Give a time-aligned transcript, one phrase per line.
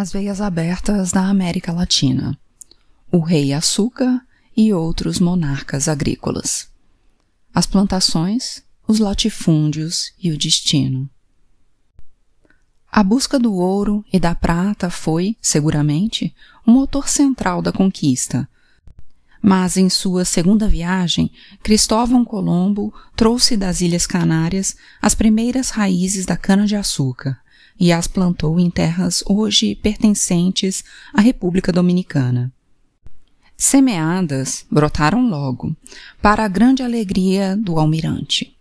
[0.00, 2.38] As veias abertas da América Latina.
[3.10, 4.24] O rei açúcar
[4.56, 6.68] e outros monarcas agrícolas.
[7.52, 11.10] As plantações, os latifúndios e o destino.
[12.92, 16.32] A busca do ouro e da prata foi, seguramente,
[16.64, 18.48] o motor central da conquista.
[19.42, 26.36] Mas em sua segunda viagem, Cristóvão Colombo trouxe das Ilhas Canárias as primeiras raízes da
[26.36, 27.36] cana-de-açúcar
[27.78, 32.52] e as plantou em terras hoje pertencentes à República Dominicana.
[33.56, 35.76] Semeadas, brotaram logo,
[36.22, 38.56] para a grande alegria do almirante.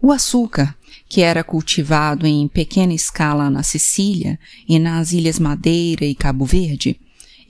[0.00, 0.76] O açúcar,
[1.08, 7.00] que era cultivado em pequena escala na Sicília e nas Ilhas Madeira e Cabo Verde,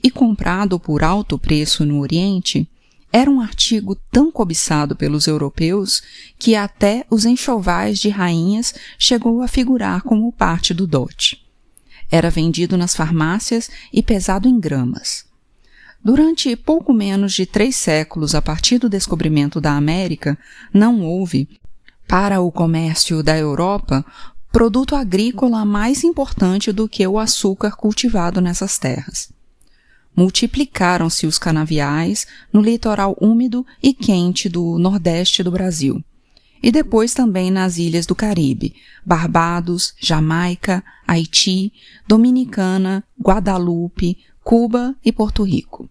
[0.01, 2.67] e comprado por alto preço no Oriente,
[3.17, 6.03] era um artigo tão cobiçado pelos europeus
[6.37, 11.43] que até os enxovais de rainhas chegou a figurar como parte do dote.
[12.11, 15.25] Era vendido nas farmácias e pesado em gramas.
[16.03, 20.37] Durante pouco menos de três séculos a partir do descobrimento da América,
[20.71, 21.49] não houve,
[22.07, 24.05] para o comércio da Europa,
[24.51, 29.35] produto agrícola mais importante do que o açúcar cultivado nessas terras
[30.17, 36.03] multiplicaram-se os canaviais no litoral úmido e quente do nordeste do Brasil,
[36.61, 38.73] e depois também nas ilhas do Caribe,
[39.05, 41.71] Barbados, Jamaica, Haiti,
[42.07, 45.87] Dominicana, Guadalupe, Cuba e Porto Rico.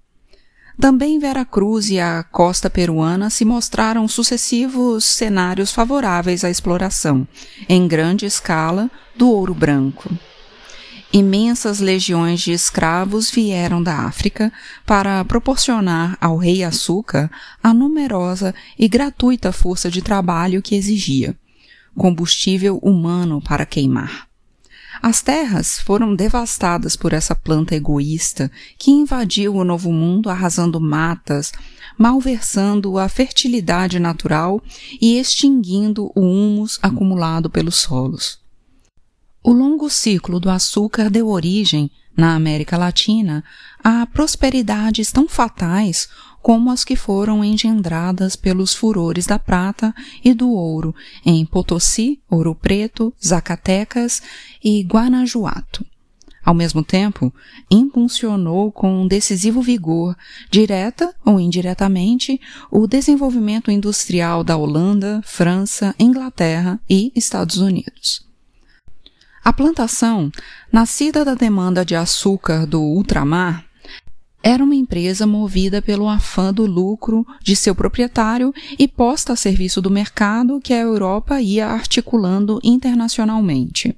[0.79, 7.27] Também Vera Cruz e a costa peruana se mostraram sucessivos cenários favoráveis à exploração,
[7.69, 10.11] em grande escala, do ouro branco
[11.13, 14.53] imensas legiões de escravos vieram da África
[14.85, 17.31] para proporcionar ao rei Açúcar
[17.63, 21.37] a numerosa e gratuita força de trabalho que exigia,
[21.95, 24.27] combustível humano para queimar.
[25.03, 31.53] As terras foram devastadas por essa planta egoísta que invadiu o Novo Mundo arrasando matas,
[31.99, 34.61] malversando a fertilidade natural
[35.01, 38.46] e extinguindo o humus acumulado pelos solos.
[39.47, 43.45] O longo ciclo do açúcar deu origem, na América Latina,
[43.79, 46.09] a prosperidades tão fatais
[46.43, 50.93] como as que foram engendradas pelos furores da prata e do ouro
[51.25, 54.21] em Potosí, Ouro Preto, Zacatecas
[54.65, 55.87] e Guanajuato.
[56.45, 57.33] Ao mesmo tempo,
[57.71, 60.17] impulsionou com decisivo vigor,
[60.51, 68.26] direta ou indiretamente, o desenvolvimento industrial da Holanda, França, Inglaterra e Estados Unidos.
[69.47, 70.29] A plantação,
[70.73, 73.65] nascida da demanda de açúcar do ultramar,
[74.43, 79.81] era uma empresa movida pelo afã do lucro de seu proprietário e posta a serviço
[79.81, 83.97] do mercado que a Europa ia articulando internacionalmente.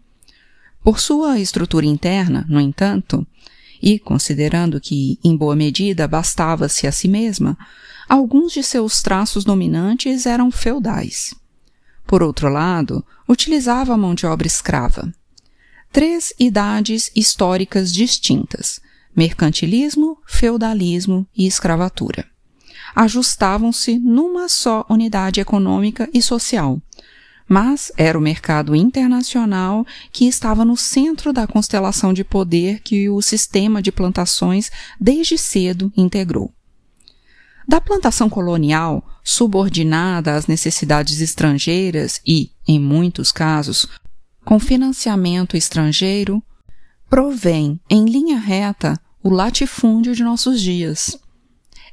[0.85, 3.27] Por sua estrutura interna, no entanto,
[3.83, 7.57] e considerando que, em boa medida, bastava-se a si mesma,
[8.07, 11.35] alguns de seus traços dominantes eram feudais.
[12.07, 15.11] Por outro lado, utilizava a mão de obra escrava
[15.93, 18.81] três idades históricas distintas:
[19.15, 22.27] mercantilismo, feudalismo e escravatura.
[22.95, 26.81] Ajustavam-se numa só unidade econômica e social,
[27.49, 33.23] mas era o mercado internacional que estava no centro da constelação de poder que o
[33.23, 36.53] sistema de plantações desde cedo integrou.
[37.67, 43.87] Da plantação colonial, subordinada às necessidades estrangeiras e, em muitos casos,
[44.49, 46.43] com financiamento estrangeiro,
[47.11, 51.19] provém em linha reta o latifúndio de nossos dias.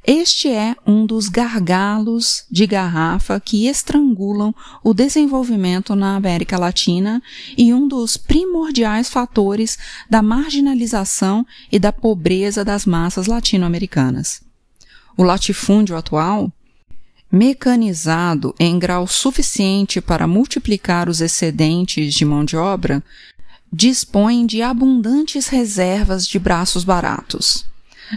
[0.02, 7.22] Este é um dos gargalos de garrafa que estrangulam o desenvolvimento na América Latina
[7.58, 9.76] e um dos primordiais fatores
[10.08, 14.40] da marginalização e da pobreza das massas latino-americanas.
[15.14, 16.50] O latifúndio atual
[17.36, 23.04] mecanizado em grau suficiente para multiplicar os excedentes de mão de obra,
[23.70, 27.66] dispõe de abundantes reservas de braços baratos.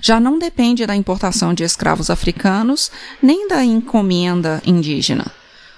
[0.01, 5.29] Já não depende da importação de escravos africanos nem da encomenda indígena.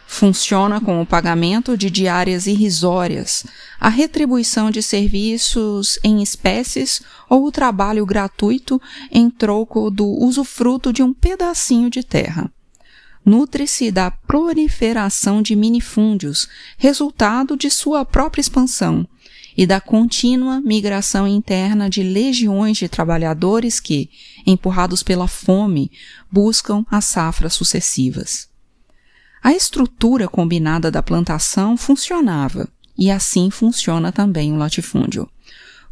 [0.05, 3.45] Funciona com o pagamento de diárias irrisórias,
[3.79, 8.79] a retribuição de serviços em espécies ou o trabalho gratuito
[9.09, 12.51] em troco do usufruto de um pedacinho de terra
[13.25, 16.47] nutre-se da proliferação de minifúndios,
[16.77, 19.07] resultado de sua própria expansão,
[19.55, 24.09] e da contínua migração interna de legiões de trabalhadores que,
[24.47, 25.91] empurrados pela fome,
[26.31, 28.49] buscam as safras sucessivas.
[29.43, 35.29] A estrutura combinada da plantação funcionava, e assim funciona também o latifúndio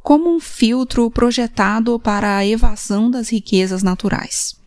[0.02, 4.59] como um filtro projetado para a evasão das riquezas naturais.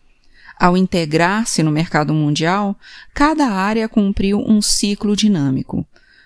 [0.59, 2.77] Ao integrar-se no mercado mundial,
[3.13, 5.85] cada área cumpriu um ciclo dinâmico,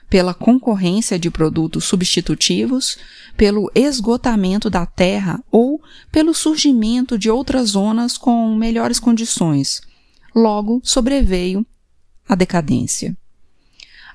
[0.10, 2.98] pela concorrência de produtos substitutivos,
[3.36, 5.82] pelo esgotamento da terra ou
[6.12, 9.82] pelo surgimento de outras zonas com melhores condições.
[10.36, 11.66] Logo sobreveio
[12.28, 13.18] a decadência.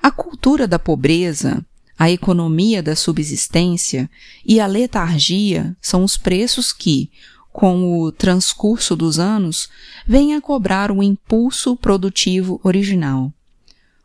[0.01, 1.65] A cultura da pobreza,
[1.97, 4.09] a economia da subsistência
[4.45, 7.09] e a letargia são os preços que,
[7.53, 9.69] com o transcurso dos anos,
[10.07, 13.31] vêm a cobrar o impulso produtivo original.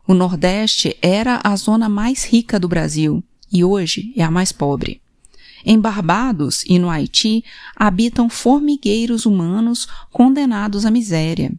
[0.06, 5.00] O Nordeste era a zona mais rica do Brasil e hoje é a mais pobre.
[5.64, 7.42] Em Barbados e no Haiti
[7.74, 11.50] habitam formigueiros humanos condenados à miséria.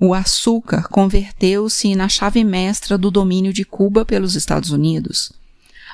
[0.00, 5.32] O açúcar converteu-se na chave mestra do domínio de Cuba pelos Estados Unidos,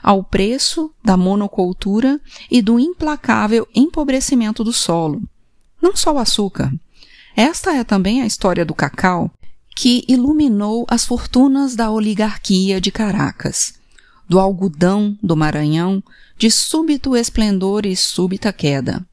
[0.02, 2.20] ao preço da monocultura
[2.50, 5.22] e do implacável empobrecimento do solo.
[5.80, 6.72] Não só o açúcar.
[7.36, 9.30] Esta é também a história do cacau,
[9.74, 13.74] que iluminou as fortunas da oligarquia de Caracas,
[14.26, 16.02] do algodão do Maranhão,
[16.38, 19.06] de súbito esplendor e súbita queda,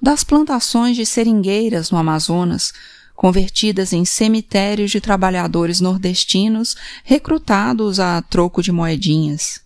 [0.00, 2.72] das plantações de seringueiras no Amazonas,
[3.14, 9.60] convertidas em cemitérios de trabalhadores nordestinos recrutados a troco de moedinhas,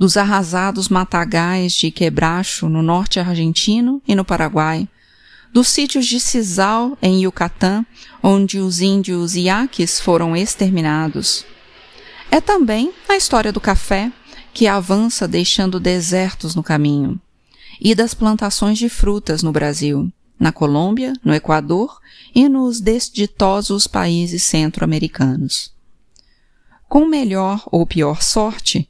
[0.00, 4.88] dos arrasados matagais de quebracho no norte argentino e no Paraguai,
[5.52, 7.84] dos sítios de Cisal, em Yucatán,
[8.22, 11.44] onde os índios iaques foram exterminados.
[12.30, 14.10] É também a história do café,
[14.54, 17.20] que avança deixando desertos no caminho,
[17.78, 22.00] e das plantações de frutas no Brasil, na Colômbia, no Equador
[22.34, 25.74] e nos desditosos países centro-americanos.
[26.88, 28.89] Com melhor ou pior sorte,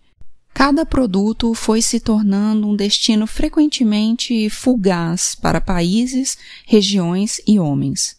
[0.52, 6.37] Cada produto foi se tornando um destino frequentemente fugaz para países,
[6.67, 8.17] regiões e homens.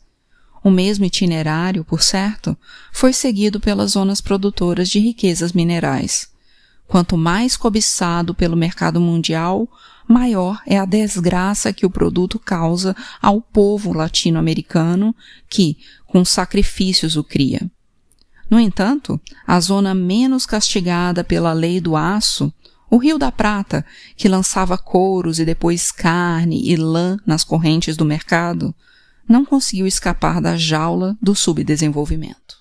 [0.63, 2.55] O mesmo itinerário, por certo,
[2.91, 6.29] foi seguido pelas zonas produtoras de riquezas minerais.
[6.87, 9.67] Quanto mais cobiçado pelo mercado mundial,
[10.07, 15.15] maior é a desgraça que o produto causa ao povo latino-americano
[15.49, 17.71] que, com sacrifícios, o cria.
[18.51, 19.17] No entanto,
[19.47, 22.53] a zona menos castigada pela lei do aço,
[22.89, 23.85] o Rio da Prata,
[24.17, 28.75] que lançava couros e depois carne e lã nas correntes do mercado,
[29.25, 32.60] não conseguiu escapar da jaula do subdesenvolvimento.